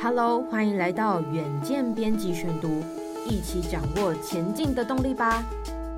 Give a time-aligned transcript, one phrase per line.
[0.00, 2.84] Hello，欢迎来到远见编辑选读，
[3.28, 5.44] 一起掌握前进的动力吧。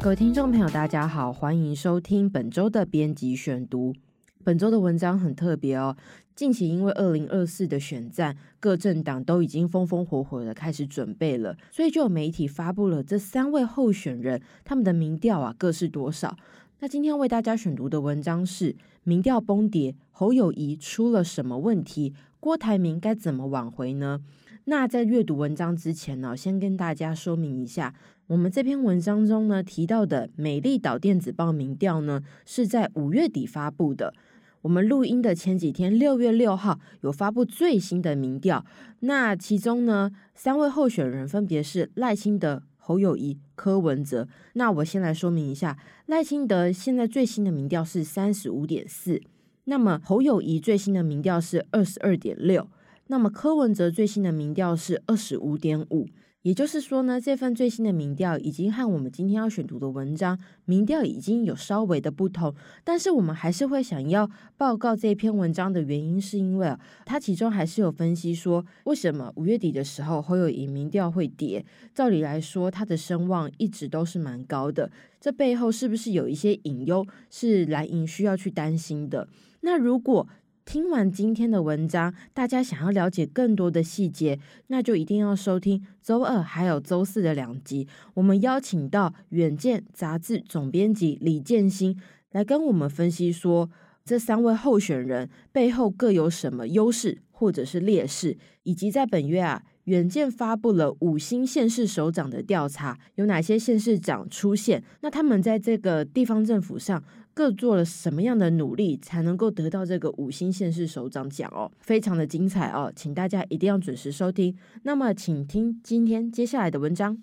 [0.00, 3.94] 各位听众朋友，大家好，欢迎收听本周的编辑选读。
[4.42, 5.94] 本周的文章很特别哦，
[6.34, 16.38] 近期因为二零二四的选战，各政党都已经风风火火的开始准备了，所以就有媒体发布了这三位候选人他们的民调啊各是多少。
[16.82, 22.14] 那今天为大家选读的文章是民调崩跌，侯友宜出了什么问题？
[22.40, 24.22] 郭台铭该怎么挽回呢？
[24.64, 27.94] 那在阅读文章之前呢，先跟大家说明一下，
[28.28, 34.14] 我们这篇文章中呢提到的美丽岛电子报民调呢，是在五月底发布的。
[34.62, 38.64] 我们录音的前几天，六月六号有发布最新的民调。
[39.00, 44.26] 那其中呢，三位候选人分别是赖清德、侯友谊、柯文哲。
[44.54, 49.22] 那我先来说明一下，赖清德现在最新的民调是三十五点四。
[49.64, 52.66] 那么侯友谊最新的民调是二十二点六，
[53.06, 56.08] 那么柯文哲最新的民调是二十五点五。
[56.42, 66.74] 也就是说呢，这份最新的民调已经和我们今天要选读的文章民调已经有稍微的不同，但是我们还是会想要报告这篇文章的原因，是因为，
[67.04, 71.62] 它其中还是有分析说，为什么五月底的时候侯友宜民调会跌？
[71.94, 79.28] 照理来说，他的声望一直都是蛮高的，这背后是不是有一些隐忧是蓝营需要去担心的？
[79.60, 80.26] 那如果
[80.72, 87.88] 听完今天的文章，大家想要了解更多的细节，那就一定要收听周二还有周四的两集。
[88.14, 93.68] 我们邀请到《远见》杂志总编辑李建兴来跟我们分析说，
[94.04, 104.84] 这三位候选人背后各有什么优势或者是劣势，以及在本月啊，《远见》发布了五星县市首长的调查，有哪些县市长出现？
[105.00, 107.02] 那他们在这个地方政府上。
[107.40, 111.72] 各做了什么样的努力，才能够得到这个五星县市首长奖哦？
[111.80, 114.54] 非常的精彩哦，请大家一定要准时收听。
[114.82, 117.16] 那么，请听今天接下来的文章。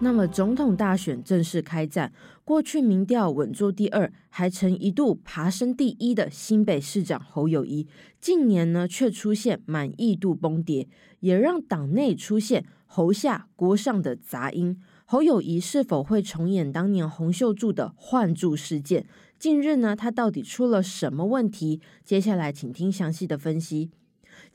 [0.00, 2.10] 那么，总统大选正式开战。
[2.42, 7.86] 过去民调稳坐第二，还曾一度爬升第一的新北市长侯友宜，
[8.18, 10.88] 近年呢却出现满意度崩跌，
[11.20, 14.76] 也让党内出现侯下郭上的杂音。
[15.04, 19.06] 侯友谊是否会重演当年洪秀柱的换柱事件？
[19.38, 21.80] 近日呢，他到底出了什么问题？
[22.04, 23.92] 接下来请听详细的分析。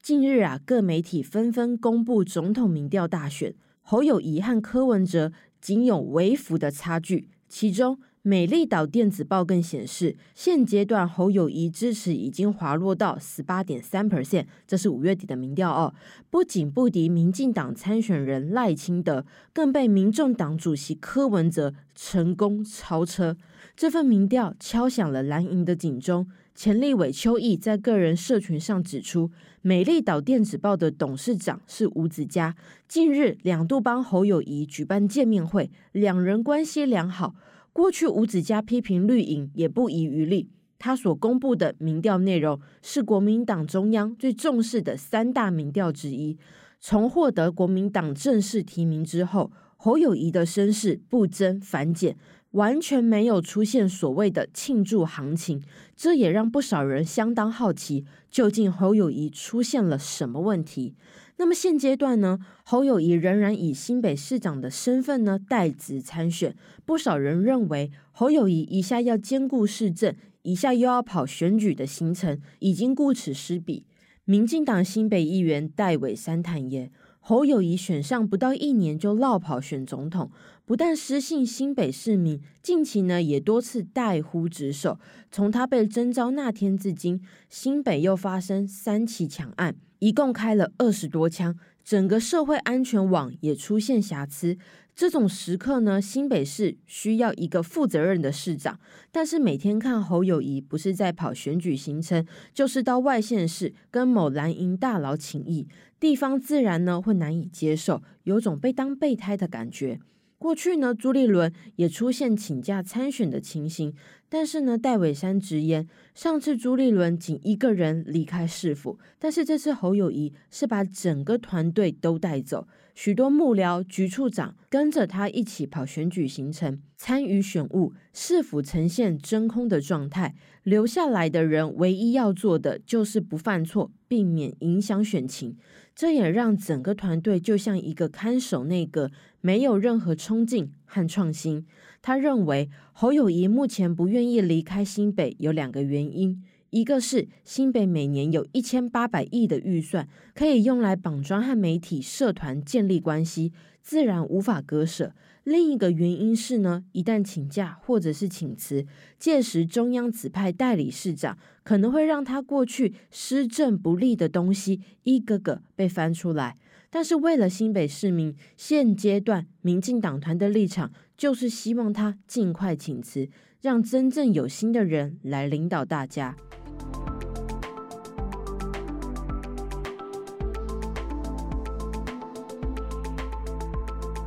[0.01, 3.55] 近日啊，各媒体纷纷公布总统民调大选。
[3.81, 5.31] 侯友谊和柯文哲
[5.61, 7.97] 仅有微幅的差距，其中
[8.27, 15.93] 美丽岛电子报更显示，现阶段侯友谊支持已经滑落到十八点三 percent，这是五月底的民调哦。
[16.31, 23.37] 不仅不敌民进党参选人赖清德，更被民众党主席柯文哲成功超车。
[23.77, 26.25] 这份民调敲响了蓝营的警钟。
[26.55, 29.29] 前立委邱毅在个人社群上指出，
[29.61, 32.55] 美丽岛电子报的董事长是吴子嘉，
[32.87, 37.35] 近日两度帮侯友谊举办见面会，两人关系良好。
[37.75, 40.49] 过去吴子嘉批评绿营也不遗余力，
[40.79, 46.37] 他所公布的民调内容是国民党中央最重视的三大民调之一。
[46.79, 52.15] 从获得国民党正式提名之后，侯友宜的声势不增反减。
[52.51, 55.61] 完全没有出现所谓的庆祝行情，
[55.93, 60.95] 这也让不少人相当好奇，究竟侯友宜出现了什么问题？
[61.37, 73.85] 那么现阶段呢，侯友宜仍然以新北市长的身份呢代职参选，不少人认为侯友宜一下要兼顾市政，一下又要跑选举的行程，已经顾此失彼。
[74.23, 76.91] 民进党新北议员戴伟山坦言。
[77.27, 80.29] 侯友宜选上不到一年就落跑选总统，
[80.63, 84.99] 不但失信新北市民，近期呢也多次怠忽职守。
[85.31, 87.19] 从他被征召那天至今，
[87.49, 94.57] 新北又发生三起抢案，一共开了二十多枪，整个社会安全网也出现瑕疵。
[94.95, 98.79] 这种时刻呢，新北市需要一个负责任的市长。
[99.11, 105.67] 但是每天看侯友谊，不是在跑选举行程，就是到外县市跟某蓝营大佬请益，
[105.99, 109.99] 地方自然呢会难以接受，有种被当备胎的感觉。
[110.37, 113.93] 过去呢，朱立伦也出现请假参选的情形，
[114.27, 135.55] 但是呢，戴伟山直言，上次朱立伦仅一个人离开市府，但是这次侯友谊是把整个团队都带走，许多幕僚、局处长跟着他一起跑选举行程，参与选务，市府呈现真空的状态，留下来的人唯一要做的就是不犯错，避免影响选情。
[135.95, 141.65] 这也让整个团队就像一个看守内阁，没有任何冲劲和创新。
[142.05, 146.39] 他认为侯友谊目前不愿意离开新北有两个原因。
[146.69, 155.13] 一个是新北每年有一千八百亿的预算，可以用来绑桩和媒体、社团建立关系，自然无法割舍。
[155.43, 158.85] 另一个原因是呢，一旦请假或者是请辞，
[159.17, 166.57] 届时中央指派代理市长，可能会让他过去施政不力的东西一个个被翻出来。
[166.91, 173.29] 但是为了新北市民，现阶段民进党团的立场就是希望他尽快请辞，
[173.61, 176.35] 让真正有心的人来领导大家。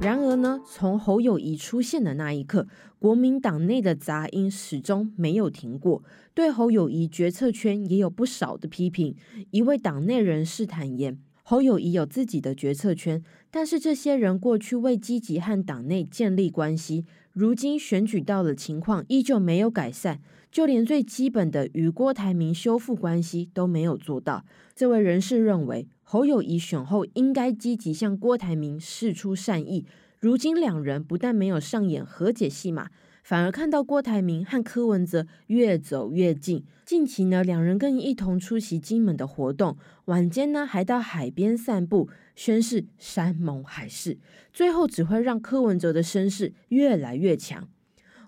[0.01, 2.69] 然而呢，从侯友宜出现的那一刻，
[3.01, 6.05] 国民党内的杂音始终没有停过。
[6.33, 9.17] 对侯友宜决策圈也有不少的批评。
[9.51, 11.19] 一位党内人士坦言，
[11.51, 20.21] 侯友宜有自己的决策圈，但是这些人过去未积极和党内建立关系，如今选举到了，情况依旧没有改善，
[20.53, 24.45] 就连最基本的与郭台铭修复关系都没有做到。
[24.75, 29.87] 这位人士认为，侯友宜选后应该积极向郭台铭释出善意。
[30.21, 32.91] 如今两人不但没有上演和解戏码，
[33.29, 36.65] 反而看到郭台铭和柯文哲越走越近。
[36.87, 39.77] 近期呢，两人更一同出席金门的活动，
[40.07, 44.17] 晚间呢还到海边散步，宣誓山盟海誓。
[44.51, 47.69] 最后只会让柯文哲的声势越来越强。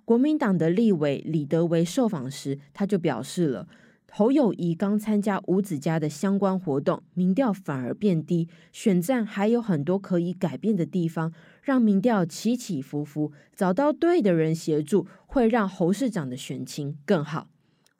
[0.05, 3.67] 国民党的立委李德维受访时，他就表示了。
[4.12, 17.49] 侯友谊刚参加五子嘉的相关活动，民调反而变低，选战还有很多可以改变的地方，让民调起起伏伏，找到对的人协助，会让侯市长的选情更好。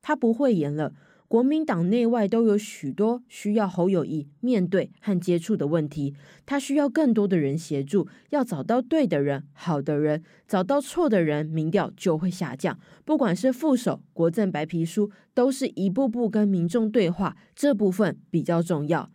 [0.03, 0.95] 他不会演了。
[1.31, 6.12] 国民党内外都有许多需要侯友谊面对和接触的问题，
[6.44, 12.77] 他需要更多的人协助，要找到对的人、好的人，找到错的人，民调就会下降。
[13.05, 19.09] 不管是副手、国政白皮书，都是一步步跟民众对话，这部分比较重要。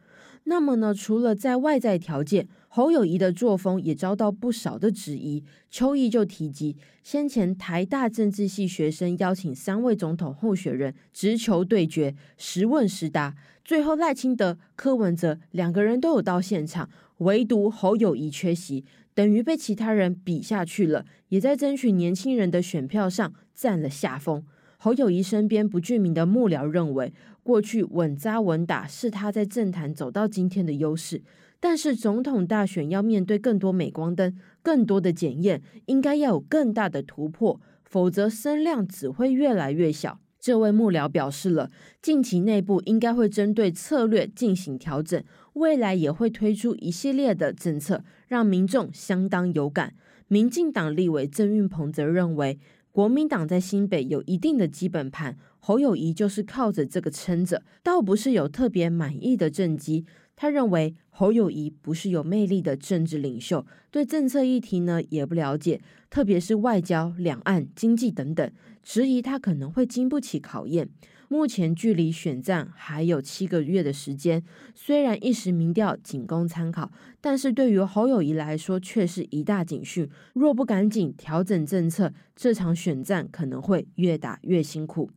[0.48, 5.44] 那么呢，除了在外在条件，侯友谊的作风也遭到不少的质疑。
[5.72, 24.46] 邱毅就提及，先前台大政治系学生邀请三位总统候选人直球对决，实问实答，最后赖清德、柯文哲两个人都有到现场，唯独侯友谊缺席，等于被其他人比下去了，也在争取年轻人的选票上占了下风。
[24.86, 27.12] 侯友宜身边不具名的幕僚认为，
[27.42, 31.24] 过去稳扎稳打是他在政坛走到今天的优势，
[31.60, 40.20] 但是总统大选要面对更多镁光灯、更多的检验，应该要有更大的突破，否则声量只会越来越小。
[40.40, 45.24] 这位幕僚表示了，近期内部应该会针对策略进行调整，
[45.54, 49.96] 未来也会推出一系列的政策，让民众相当有感。
[50.28, 52.60] 民进党立委郑运鹏则认为，
[52.96, 60.06] 国民党在新北有一定的基本盘，侯友谊就是靠着这个撑着，倒不是有特别满意的政绩。
[60.36, 68.52] 他认为侯友宜不是有魅力的政治领袖，对政策议题呢也不了解，特别是外交、两岸、经济等等，
[68.84, 70.90] 质疑他可能会经不起考验。
[71.28, 74.44] 目前距离选战还有七个月的时间，
[74.76, 80.08] 虽然一时民调仅供参考，但是对于侯友宜来说却是一大警讯。
[80.34, 85.10] 若不赶紧调整政策，这场选战可能会越打越辛苦。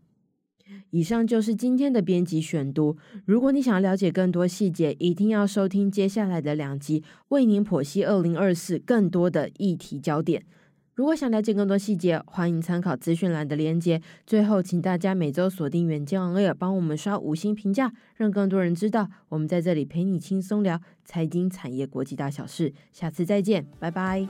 [0.91, 2.97] 以上就是今天的编辑选读。
[3.25, 10.45] 如果你想要了解更多细节，一定要收听接下来的两集，为您剖析二零二四更多的议题焦点。
[10.95, 14.03] 如果想了解更多细节，欢迎参考资讯栏的连接。
[14.27, 22.75] 最后，请大家每周锁定远见 On Air，帮我们刷五星评价，让更多人知道我们在这里陪你轻松聊财经、产业、国际大小事。
[22.93, 24.27] 下次再见，拜拜。